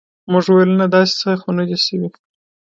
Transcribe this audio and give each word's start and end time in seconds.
موږ 0.31 0.45
ویل 0.53 0.71
نه 0.81 0.87
داسې 0.93 1.13
څه 1.21 1.29
خو 1.41 1.49
نه 1.57 1.63
دي 1.69 1.77
شوي. 1.85 2.09